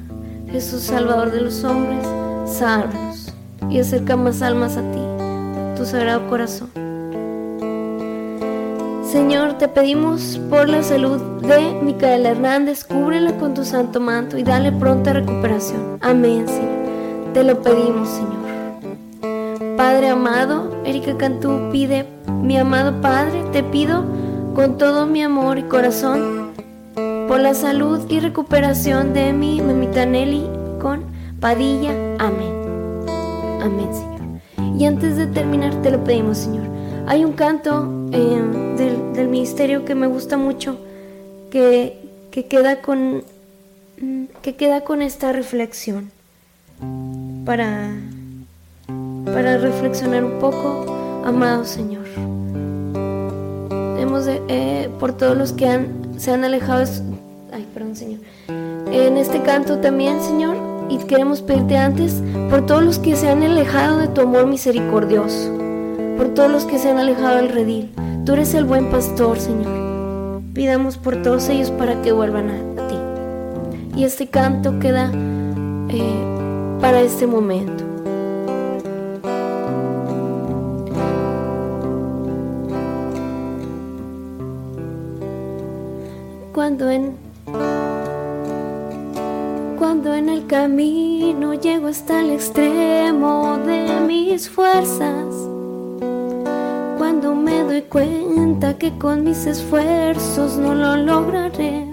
Jesús 0.49 0.83
Salvador 0.83 1.31
de 1.31 1.41
los 1.41 1.63
hombres, 1.63 2.05
sálvanos 2.45 3.33
y 3.69 3.79
acerca 3.79 4.15
más 4.15 4.41
almas 4.41 4.77
a 4.77 4.81
ti, 4.91 4.99
tu 5.77 5.85
sagrado 5.85 6.29
corazón. 6.29 6.82
Señor, 9.13 9.59
te 9.59 9.67
pedimos 9.67 10.41
por 10.49 10.67
la 10.67 10.81
salud 10.81 11.21
de 11.43 11.79
Micaela 11.83 12.31
Hernández, 12.31 12.83
cúbrela 12.83 13.37
con 13.37 13.53
tu 13.53 13.63
santo 13.63 13.99
manto 13.99 14.39
y 14.39 14.43
dale 14.43 14.71
pronta 14.71 15.13
recuperación. 15.13 15.99
Amén, 16.01 16.47
Señor. 16.47 17.31
Te 17.31 17.43
lo 17.43 17.61
pedimos, 17.61 18.09
Señor. 18.09 19.77
Padre 19.77 20.09
amado, 20.09 20.75
Erika 20.83 21.15
Cantú 21.15 21.69
pide, 21.71 22.07
mi 22.41 22.57
amado 22.57 23.01
Padre, 23.01 23.43
te 23.51 23.61
pido 23.61 24.03
con 24.55 24.79
todo 24.79 25.05
mi 25.05 25.21
amor 25.21 25.59
y 25.59 25.63
corazón 25.63 26.49
por 27.27 27.39
la 27.39 27.53
salud 27.53 27.99
y 28.09 28.19
recuperación 28.19 29.13
de 29.13 29.31
mi 29.31 29.61
mamita 29.61 30.07
Nelly 30.07 30.49
con 30.81 31.03
Padilla. 31.39 31.91
Amén. 32.17 32.51
Amén, 33.61 33.89
Señor. 33.93 34.75
Y 34.75 34.85
antes 34.85 35.17
de 35.17 35.27
terminar, 35.27 35.71
te 35.83 35.91
lo 35.91 36.03
pedimos, 36.03 36.39
Señor. 36.39 36.65
Hay 37.05 37.23
un 37.23 37.33
canto 37.33 38.02
eh, 38.13 38.41
del, 38.77 39.27
ministerio 39.27 39.83
que 39.83 39.95
me 39.95 40.07
gusta 40.07 40.37
mucho, 40.37 40.77
que, 41.51 41.97
que, 42.31 42.45
queda 42.45 42.81
con, 42.81 43.23
que 44.41 44.55
queda 44.55 44.81
con 44.81 45.01
esta 45.01 45.31
reflexión 45.31 46.11
para 47.45 47.91
para 49.25 49.57
reflexionar 49.57 50.23
un 50.23 50.39
poco, 50.39 51.23
amado 51.25 51.65
Señor. 51.65 52.03
Eh, 54.47 54.89
por 54.99 55.17
todos 55.17 55.35
los 55.35 55.51
que 55.51 55.67
han, 55.67 55.87
se 56.17 56.31
han 56.31 56.43
alejado, 56.43 56.85
ay, 57.51 57.67
perdón 57.73 57.95
Señor, 57.95 58.19
en 58.47 59.17
este 59.17 59.41
canto 59.41 59.79
también, 59.79 60.21
Señor, 60.21 60.55
y 60.87 60.97
queremos 60.99 61.41
pedirte 61.41 61.77
antes 61.77 62.21
por 62.49 62.65
todos 62.65 62.83
los 62.83 62.99
que 62.99 63.15
se 63.15 63.29
han 63.29 63.43
alejado 63.43 63.97
de 63.97 64.07
tu 64.07 64.21
amor 64.21 64.47
misericordioso, 64.47 65.51
por 66.17 66.33
todos 66.33 66.51
los 66.51 66.65
que 66.65 66.79
se 66.79 66.89
han 66.89 66.97
alejado 66.97 67.37
del 67.37 67.49
redil. 67.49 67.91
Tú 68.25 68.33
eres 68.33 68.53
el 68.53 68.65
buen 68.65 68.89
pastor, 68.89 69.39
Señor. 69.39 70.41
Pidamos 70.53 70.97
por 70.97 71.21
todos 71.21 71.49
ellos 71.49 71.71
para 71.71 72.01
que 72.01 72.11
vuelvan 72.11 72.49
a, 72.49 72.87
ti. 72.87 73.99
Y 73.99 74.05
este 74.05 74.27
canto 74.27 74.79
queda 74.79 75.11
eh, 75.89 76.79
para 76.79 77.01
este 77.01 77.27
momento. 77.27 77.83
Cuando 86.53 86.89
en 86.89 87.17
cuando 89.83 90.13
en 90.13 90.29
el 90.29 90.47
camino 90.47 91.53
llego 91.55 91.87
hasta 91.87 92.21
el 92.21 92.31
extremo 92.31 93.57
de 93.65 93.99
mis 94.07 94.49
fuerzas, 94.49 95.42
doy 97.73 97.81
cuenta 97.89 98.77
que 98.77 98.95
con 98.99 99.23
mis 99.23 99.47
esfuerzos 99.47 100.57
no 100.57 100.75
lo 100.75 100.95
lograré, 100.95 101.87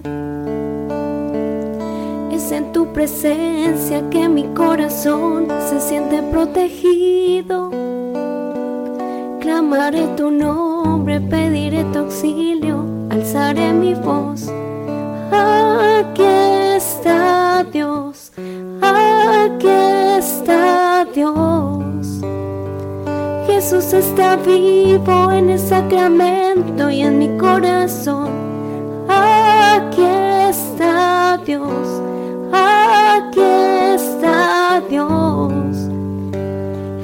es 2.30 2.52
en 2.52 2.70
tu 2.72 2.92
presencia 2.92 4.02
que 4.10 4.28
mi 4.28 4.44
corazón 4.48 5.48
se 5.70 5.80
siente 5.80 6.22
protegido. 6.24 7.70
Clamaré 9.40 10.06
tu 10.18 10.30
nombre, 10.30 11.18
pediré 11.18 11.82
tu 11.94 12.00
auxilio, 12.00 12.84
alzaré 13.08 13.72
mi 13.72 13.94
voz. 13.94 14.52
Aquí 15.32 16.22
está 16.76 17.64
Dios, 17.72 18.09
Jesús 23.70 23.92
está 23.92 24.34
vivo 24.34 25.30
en 25.30 25.48
el 25.48 25.58
sacramento 25.60 26.90
y 26.90 27.02
en 27.02 27.20
mi 27.20 27.38
corazón. 27.38 28.28
Aquí 29.08 30.02
está 30.02 31.38
Dios, 31.46 32.02
aquí 32.52 33.40
está 33.94 34.82
Dios. 34.90 35.88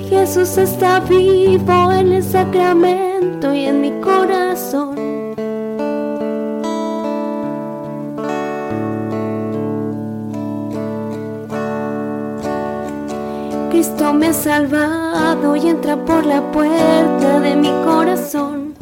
Jesús 0.08 0.58
está 0.58 0.98
vivo 0.98 1.92
en 1.92 2.14
el 2.14 2.24
sacramento 2.24 3.54
y 3.54 3.66
en 3.66 3.80
mi 3.80 3.92
corazón. 4.00 5.25
Cristo 13.76 14.14
me 14.14 14.28
ha 14.28 14.32
salvado 14.32 15.54
y 15.54 15.68
entra 15.68 15.96
por 15.96 16.24
la 16.24 16.40
puerta 16.50 17.40
de 17.40 17.54
mi 17.56 17.68
corazón. 17.84 18.72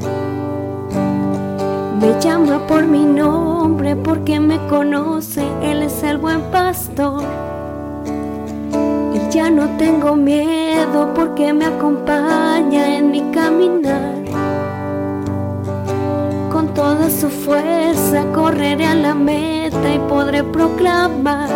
Me 2.00 2.20
llama 2.20 2.64
por 2.68 2.86
mi 2.86 3.04
nombre 3.04 3.96
porque 3.96 4.38
me 4.38 4.56
conoce, 4.68 5.42
Él 5.64 5.82
es 5.82 6.00
el 6.04 6.18
buen 6.18 6.42
pastor. 6.52 7.24
Y 9.12 9.34
ya 9.34 9.50
no 9.50 9.68
tengo 9.78 10.14
miedo 10.14 11.12
porque 11.12 11.52
me 11.52 11.64
acompaña 11.64 12.96
en 12.96 13.10
mi 13.10 13.32
caminar. 13.32 14.14
Con 16.52 16.72
toda 16.72 17.10
su 17.10 17.28
fuerza 17.30 18.24
correré 18.32 18.86
a 18.86 18.94
la 18.94 19.12
meta 19.12 19.92
y 19.92 19.98
podré 20.08 20.44
proclamar, 20.44 21.50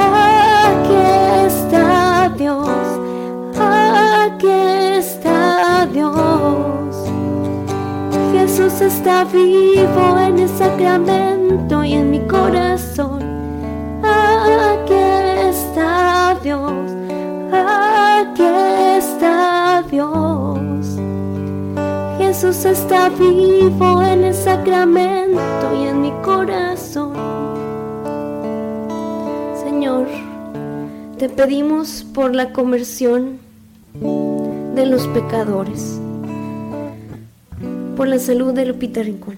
aquí 0.00 0.96
está 1.46 1.97
Dios, 2.38 2.68
aquí 3.58 4.46
está 4.48 5.88
Dios. 5.92 6.14
Jesús 8.32 8.80
está 8.80 9.24
vivo 9.24 10.16
en 10.20 10.38
el 10.38 10.48
sacramento 10.48 11.82
y 11.82 11.94
en 11.94 12.12
mi 12.12 12.20
corazón. 12.28 13.24
Aquí 14.04 14.94
está 14.94 16.36
Dios, 16.40 16.92
aquí 17.52 18.44
está 18.98 19.82
Dios. 19.90 20.96
Jesús 22.18 22.64
está 22.64 23.08
vivo 23.08 24.00
en 24.00 24.22
el 24.22 24.34
sacramento 24.34 25.74
y 25.76 25.88
en 25.88 26.02
mi 26.02 26.12
corazón. 26.22 27.07
Te 31.18 31.28
pedimos 31.28 32.06
por 32.14 32.32
la 32.32 32.52
conversión 32.52 33.40
de 34.76 34.86
los 34.86 35.08
pecadores, 35.08 35.98
por 37.96 38.06
la 38.06 38.20
salud 38.20 38.54
de 38.54 38.66
Lupita 38.66 39.02
Rincón. 39.02 39.36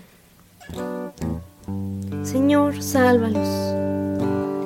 Señor, 2.22 2.82
sálvalos. 2.82 3.48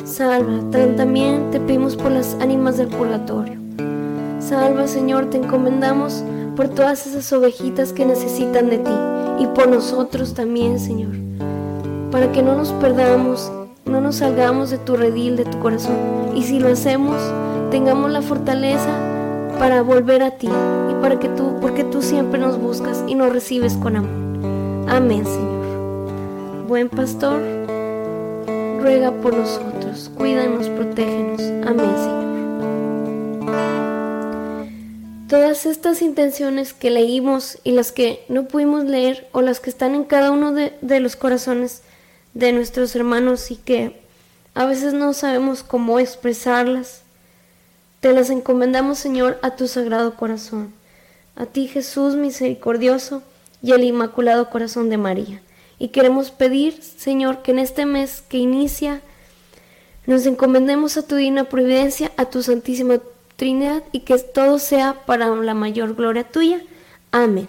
Salva. 0.04 0.58
También 0.96 1.52
te 1.52 1.60
pedimos 1.60 1.94
por 1.94 2.10
las 2.10 2.34
ánimas 2.40 2.78
del 2.78 2.88
purgatorio. 2.88 3.60
Salva, 4.40 4.88
Señor, 4.88 5.30
te 5.30 5.36
encomendamos 5.36 6.24
por 6.56 6.68
todas 6.68 7.06
esas 7.06 7.32
ovejitas 7.32 7.92
que 7.92 8.04
necesitan 8.04 8.70
de 8.70 8.78
ti 8.78 8.92
y 9.38 9.46
por 9.54 9.68
nosotros 9.68 10.34
también, 10.34 10.80
Señor, 10.80 11.12
para 12.10 12.32
que 12.32 12.42
no 12.42 12.56
nos 12.56 12.72
perdamos 12.72 13.52
no 13.86 14.00
nos 14.00 14.16
salgamos 14.16 14.70
de 14.70 14.78
tu 14.78 14.96
redil, 14.96 15.36
de 15.36 15.44
tu 15.44 15.58
corazón. 15.60 15.96
Y 16.34 16.42
si 16.42 16.58
lo 16.58 16.68
hacemos, 16.68 17.16
tengamos 17.70 18.10
la 18.10 18.22
fortaleza 18.22 18.88
para 19.58 19.82
volver 19.82 20.22
a 20.22 20.32
ti 20.32 20.48
y 20.48 20.94
para 21.00 21.18
que 21.18 21.28
tú, 21.28 21.56
porque 21.60 21.84
tú 21.84 22.02
siempre 22.02 22.40
nos 22.40 22.58
buscas 22.58 23.04
y 23.06 23.14
nos 23.14 23.32
recibes 23.32 23.74
con 23.74 23.96
amor. 23.96 24.88
Amén, 24.88 25.24
Señor. 25.24 26.66
Buen 26.66 26.88
pastor, 26.88 27.40
ruega 28.80 29.12
por 29.12 29.36
nosotros, 29.36 30.10
cuídanos, 30.16 30.68
protégenos. 30.70 31.40
Amén, 31.66 31.94
Señor. 31.96 32.24
Todas 35.28 35.66
estas 35.66 36.02
intenciones 36.02 36.72
que 36.74 36.90
leímos 36.90 37.58
y 37.64 37.72
las 37.72 37.92
que 37.92 38.24
no 38.28 38.44
pudimos 38.44 38.84
leer 38.84 39.28
o 39.32 39.40
las 39.42 39.60
que 39.60 39.70
están 39.70 39.94
en 39.94 40.04
cada 40.04 40.30
uno 40.30 40.52
de, 40.52 40.74
de 40.80 41.00
los 41.00 41.16
corazones, 41.16 41.82
de 42.34 42.52
nuestros 42.52 42.94
hermanos 42.94 43.50
y 43.50 43.56
que 43.56 44.02
a 44.54 44.66
veces 44.66 44.92
no 44.92 45.12
sabemos 45.12 45.62
cómo 45.62 45.98
expresarlas. 45.98 47.02
Te 48.00 48.12
las 48.12 48.30
encomendamos, 48.30 48.98
Señor, 48.98 49.38
a 49.42 49.56
tu 49.56 49.66
sagrado 49.66 50.14
corazón, 50.16 50.74
a 51.36 51.46
ti 51.46 51.68
Jesús 51.68 52.14
misericordioso 52.16 53.22
y 53.62 53.72
al 53.72 53.82
Inmaculado 53.82 54.50
Corazón 54.50 54.90
de 54.90 54.98
María. 54.98 55.40
Y 55.78 55.88
queremos 55.88 56.30
pedir, 56.30 56.80
Señor, 56.82 57.42
que 57.42 57.52
en 57.52 57.58
este 57.58 57.86
mes 57.86 58.22
que 58.28 58.38
inicia 58.38 59.00
nos 60.06 60.26
encomendemos 60.26 60.96
a 60.96 61.06
tu 61.06 61.16
divina 61.16 61.44
providencia, 61.44 62.12
a 62.16 62.26
tu 62.26 62.42
Santísima 62.42 63.00
Trinidad 63.36 63.82
y 63.90 64.00
que 64.00 64.18
todo 64.18 64.58
sea 64.58 65.04
para 65.06 65.34
la 65.34 65.54
mayor 65.54 65.94
gloria 65.94 66.24
tuya. 66.24 66.60
Amén. 67.10 67.48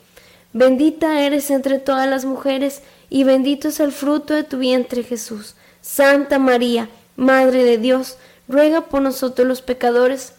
Bendita 0.53 1.21
eres 1.21 1.49
entre 1.49 1.79
todas 1.79 2.09
las 2.09 2.25
mujeres, 2.25 2.81
y 3.09 3.23
bendito 3.23 3.69
es 3.69 3.79
el 3.79 3.91
fruto 3.91 4.33
de 4.33 4.43
tu 4.43 4.57
vientre 4.57 5.03
Jesús. 5.03 5.55
Santa 5.81 6.39
María, 6.39 6.89
Madre 7.15 7.63
de 7.63 7.77
Dios, 7.77 8.17
ruega 8.47 8.81
por 8.81 9.01
nosotros 9.01 9.47
los 9.47 9.61
pecadores, 9.61 10.33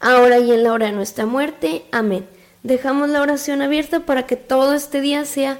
ahora 0.00 0.38
y 0.38 0.52
en 0.52 0.62
la 0.62 0.72
hora 0.72 0.86
de 0.86 0.92
nuestra 0.92 1.26
muerte. 1.26 1.84
Amén. 1.92 2.26
Dejamos 2.62 3.08
la 3.08 3.22
oración 3.22 3.62
abierta 3.62 4.00
para 4.00 4.26
que 4.26 4.36
todo 4.36 4.74
este 4.74 5.00
día 5.00 5.24
sea 5.24 5.58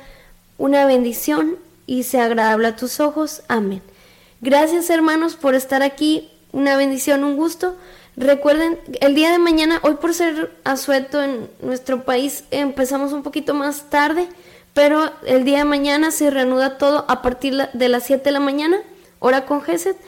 una 0.58 0.86
bendición 0.86 1.56
y 1.86 2.02
sea 2.02 2.24
agradable 2.24 2.68
a 2.68 2.76
tus 2.76 3.00
ojos. 3.00 3.42
Amén. 3.48 3.82
Gracias 4.40 4.90
hermanos 4.90 5.36
por 5.36 5.54
estar 5.54 5.82
aquí. 5.82 6.30
Una 6.52 6.76
bendición, 6.76 7.24
un 7.24 7.36
gusto. 7.36 7.76
Recuerden, 8.16 8.78
el 9.00 9.14
día 9.14 9.30
de 9.30 9.38
mañana, 9.38 9.78
hoy 9.82 9.96
por 9.96 10.14
ser 10.14 10.50
asueto 10.64 11.22
en 11.22 11.50
nuestro 11.60 12.04
país, 12.04 12.44
empezamos 12.50 13.12
un 13.12 13.22
poquito 13.22 13.52
más 13.52 13.90
tarde, 13.90 14.26
pero 14.72 15.10
el 15.26 15.44
día 15.44 15.58
de 15.58 15.64
mañana 15.64 16.10
se 16.10 16.30
reanuda 16.30 16.78
todo 16.78 17.04
a 17.08 17.20
partir 17.20 17.68
de 17.72 17.88
las 17.88 18.04
7 18.04 18.24
de 18.24 18.30
la 18.30 18.40
mañana, 18.40 18.78
hora 19.18 19.44
con 19.44 19.60
GESET. 19.60 19.98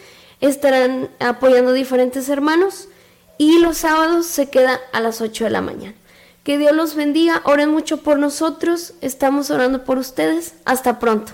Estarán 0.40 1.10
apoyando 1.20 1.72
diferentes 1.72 2.30
hermanos 2.30 2.88
y 3.36 3.58
los 3.58 3.78
sábados 3.78 4.24
se 4.26 4.48
queda 4.48 4.80
a 4.92 5.00
las 5.00 5.20
8 5.20 5.44
de 5.44 5.50
la 5.50 5.60
mañana. 5.60 5.94
Que 6.44 6.56
Dios 6.56 6.74
los 6.74 6.94
bendiga, 6.94 7.42
oren 7.44 7.70
mucho 7.70 7.98
por 7.98 8.18
nosotros, 8.18 8.94
estamos 9.02 9.50
orando 9.50 9.84
por 9.84 9.98
ustedes. 9.98 10.54
Hasta 10.64 10.98
pronto. 10.98 11.32